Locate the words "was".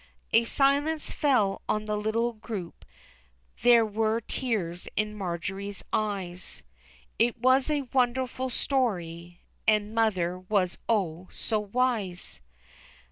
7.37-7.69, 10.39-10.79